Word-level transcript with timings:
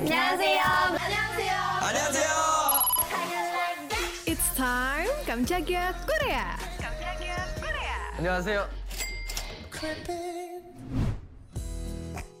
안녕하세요. 0.00 0.60
안녕하세요. 0.60 1.52
안녕하세요. 1.80 2.30
It's 4.26 4.54
time 4.56 5.08
깜짝이야 5.26 5.94
Korea. 6.06 6.56
안녕하세요. 8.18 8.68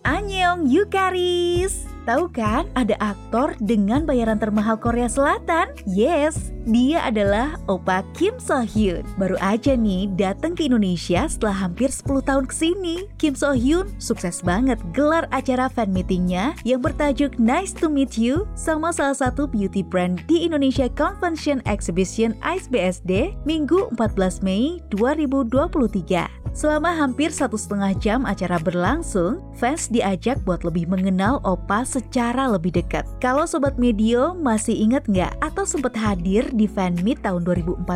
Annyeong 0.04 0.68
Yukaris. 0.68 1.86
Tahu 2.04 2.28
kan 2.36 2.68
ada 2.76 3.00
aktor 3.00 3.56
dengan 3.64 4.04
bayaran 4.04 4.36
termahal 4.36 4.76
Korea 4.76 5.08
Selatan? 5.08 5.72
Yes, 5.88 6.52
dia 6.68 7.00
adalah 7.00 7.56
Opa 7.64 8.04
Kim 8.12 8.36
So 8.36 8.60
Hyun. 8.60 9.08
Baru 9.16 9.40
aja 9.40 9.72
nih 9.72 10.12
datang 10.12 10.52
ke 10.52 10.68
Indonesia 10.68 11.24
setelah 11.24 11.64
hampir 11.64 11.88
10 11.88 12.20
tahun 12.28 12.44
ke 12.44 12.54
sini. 12.54 12.96
Kim 13.16 13.32
So 13.32 13.56
Hyun 13.56 13.88
sukses 13.96 14.44
banget 14.44 14.76
gelar 14.92 15.24
acara 15.32 15.72
fan 15.72 15.96
meetingnya 15.96 16.52
yang 16.68 16.84
bertajuk 16.84 17.40
Nice 17.40 17.72
to 17.72 17.88
Meet 17.88 18.20
You 18.20 18.44
sama 18.52 18.92
salah 18.92 19.16
satu 19.16 19.48
beauty 19.48 19.80
brand 19.80 20.20
di 20.28 20.44
Indonesia 20.44 20.92
Convention 20.92 21.64
Exhibition 21.64 22.36
ICE 22.44 23.32
Minggu 23.48 23.88
14 23.96 24.44
Mei 24.44 24.76
2023. 24.92 26.43
Selama 26.54 26.94
hampir 26.94 27.34
satu 27.34 27.58
setengah 27.58 27.98
jam 27.98 28.22
acara 28.22 28.62
berlangsung, 28.62 29.42
fans 29.58 29.90
diajak 29.90 30.38
buat 30.46 30.62
lebih 30.62 30.86
mengenal 30.86 31.42
Opa 31.42 31.82
secara 31.82 32.46
lebih 32.46 32.78
dekat. 32.78 33.02
Kalau 33.18 33.42
Sobat 33.42 33.74
Medio 33.74 34.38
masih 34.38 34.78
ingat 34.78 35.02
nggak 35.10 35.34
atau 35.42 35.66
sempat 35.66 35.98
hadir 35.98 36.46
di 36.54 36.70
fan 36.70 36.94
meet 37.02 37.18
tahun 37.26 37.42
2014 37.42 37.90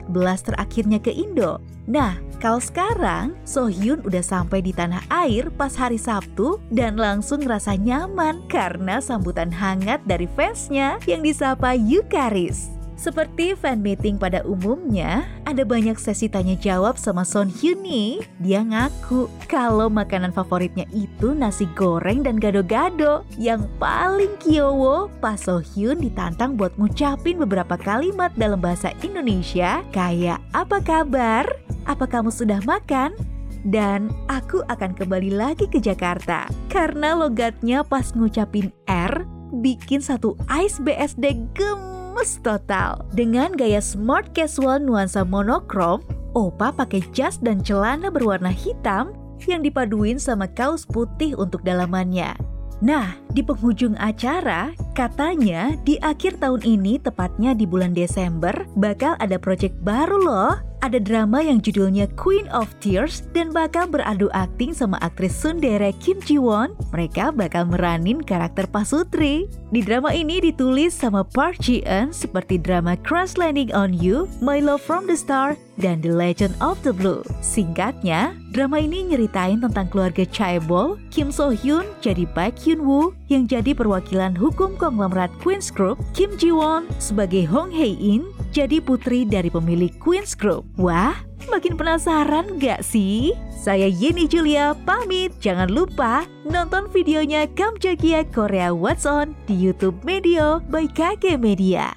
terakhirnya 0.51 0.98
ke 0.98 1.15
Indo? 1.15 1.62
Nah, 1.87 2.19
kalau 2.43 2.59
sekarang, 2.59 3.39
Sohyun 3.47 4.03
udah 4.03 4.27
sampai 4.27 4.59
di 4.59 4.75
tanah 4.75 5.06
air 5.06 5.55
pas 5.55 5.73
hari 5.79 5.97
Sabtu 5.97 6.59
dan 6.75 6.98
langsung 6.98 7.47
ngerasa 7.47 7.79
nyaman 7.79 8.43
karena 8.51 8.98
sambutan 8.98 9.55
hangat 9.55 10.03
dari 10.03 10.27
fansnya 10.34 10.98
yang 11.06 11.23
disapa 11.23 11.79
Yukaris. 11.79 12.77
Seperti 12.98 13.55
fan 13.55 13.78
meeting 13.78 14.19
pada 14.19 14.42
umumnya, 14.42 15.22
ada 15.47 15.62
banyak 15.62 15.95
sesi 15.95 16.27
tanya 16.27 16.59
jawab 16.59 16.98
sama 16.98 17.22
Son 17.22 17.47
Hyun 17.47 17.78
nih. 17.86 18.27
Dia 18.42 18.67
ngaku 18.67 19.31
kalau 19.47 19.86
makanan 19.86 20.34
favoritnya 20.34 20.83
itu 20.91 21.31
nasi 21.31 21.70
goreng 21.78 22.27
dan 22.27 22.42
gado-gado. 22.42 23.22
Yang 23.39 23.70
paling 23.78 24.34
kiowo, 24.42 25.06
pas 25.22 25.39
So 25.39 25.62
Hyun 25.62 26.03
ditantang 26.03 26.59
buat 26.59 26.75
ngucapin 26.75 27.39
beberapa 27.39 27.78
kalimat 27.78 28.34
dalam 28.34 28.59
bahasa 28.59 28.91
Indonesia 29.06 29.87
kayak 29.94 30.42
apa 30.50 30.83
kabar? 30.83 31.47
Apa 31.87 32.03
kamu 32.11 32.34
sudah 32.34 32.59
makan? 32.67 33.15
Dan 33.62 34.11
aku 34.27 34.67
akan 34.67 34.98
kembali 34.98 35.39
lagi 35.39 35.70
ke 35.70 35.78
Jakarta 35.78 36.50
karena 36.67 37.15
logatnya 37.15 37.87
pas 37.87 38.11
ngucapin 38.11 38.75
R 38.91 39.22
bikin 39.62 40.03
satu 40.03 40.34
Ice 40.50 40.83
BSD 40.83 41.47
gemes 41.55 41.97
gemes 42.19 42.42
total. 42.42 43.06
Dengan 43.14 43.55
gaya 43.55 43.78
smart 43.78 44.34
casual 44.34 44.83
nuansa 44.83 45.22
monokrom, 45.22 46.02
Opa 46.34 46.75
pakai 46.75 47.06
jas 47.14 47.38
dan 47.38 47.62
celana 47.62 48.10
berwarna 48.10 48.50
hitam 48.50 49.14
yang 49.47 49.62
dipaduin 49.62 50.19
sama 50.19 50.50
kaos 50.50 50.83
putih 50.83 51.38
untuk 51.38 51.62
dalamannya. 51.62 52.34
Nah, 52.83 53.14
di 53.30 53.42
penghujung 53.47 53.94
acara, 54.02 54.75
katanya 54.98 55.78
di 55.86 55.94
akhir 56.02 56.42
tahun 56.42 56.66
ini, 56.66 56.98
tepatnya 56.98 57.54
di 57.54 57.70
bulan 57.70 57.94
Desember, 57.94 58.66
bakal 58.74 59.14
ada 59.22 59.38
proyek 59.38 59.70
baru 59.86 60.18
loh 60.18 60.58
ada 60.78 61.02
drama 61.02 61.42
yang 61.42 61.58
judulnya 61.58 62.06
Queen 62.14 62.46
of 62.54 62.70
Tears 62.78 63.26
dan 63.34 63.50
bakal 63.50 63.91
beradu 63.91 64.30
akting 64.30 64.70
sama 64.70 64.98
aktris 65.02 65.34
Sundere 65.34 65.91
Kim 65.98 66.22
Ji 66.22 66.38
Won. 66.38 66.74
Mereka 66.94 67.34
bakal 67.34 67.66
meranin 67.66 68.22
karakter 68.22 68.70
Pasutri. 68.70 69.50
Di 69.74 69.82
drama 69.82 70.14
ini 70.14 70.41
ditulis 70.41 70.94
sama 70.94 71.26
Park 71.26 71.60
Ji 71.60 71.82
Eun 71.84 72.14
seperti 72.14 72.56
drama 72.62 72.94
Crash 73.02 73.36
Landing 73.36 73.74
on 73.74 73.92
You, 73.92 74.30
My 74.41 74.62
Love 74.62 74.80
from 74.80 75.04
the 75.10 75.19
Star, 75.19 75.58
dan 75.82 76.00
The 76.00 76.14
Legend 76.14 76.54
of 76.62 76.80
the 76.86 76.94
Blue. 76.94 77.26
Singkatnya, 77.42 78.32
drama 78.54 78.81
ini 78.81 79.12
nyeritain 79.12 79.60
tentang 79.60 79.91
keluarga 79.91 80.25
Chaebol, 80.31 80.97
Kim 81.10 81.34
So 81.34 81.53
Hyun 81.53 81.84
jadi 82.00 82.25
Baek 82.32 82.54
Hyun 82.64 82.81
Woo 82.87 83.12
yang 83.28 83.44
jadi 83.44 83.75
perwakilan 83.76 84.38
hukum 84.38 84.78
konglomerat 84.88 85.28
Queen's 85.44 85.69
Group, 85.69 86.00
Kim 86.16 86.32
Ji 86.41 86.49
Won 86.49 86.88
sebagai 86.97 87.44
Hong 87.44 87.69
Hae 87.69 87.93
In 88.00 88.32
jadi 88.56 88.81
putri 88.81 89.28
dari 89.28 89.53
pemilik 89.53 89.93
Queen's 90.00 90.32
Group. 90.32 90.65
Wah, 90.81 91.12
makin 91.53 91.76
penasaran 91.76 92.56
gak 92.56 92.81
sih? 92.81 93.37
Saya 93.53 93.84
Yeni 93.84 94.25
Julia 94.25 94.72
pamit. 94.88 95.37
Jangan 95.44 95.69
lupa 95.69 96.25
nonton 96.49 96.88
videonya 96.88 97.44
Kamjagia 97.53 98.25
Korea 98.32 98.72
What's 98.72 99.04
On 99.04 99.37
di 99.44 99.53
YouTube 99.53 100.00
Media 100.09 100.56
by 100.72 100.88
KG 100.88 101.37
Media. 101.37 101.93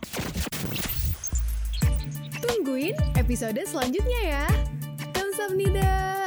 Tungguin 2.44 3.00
episode 3.16 3.64
selanjutnya 3.64 4.20
ya. 4.28 4.46
Kamsahamnida. 5.16 6.21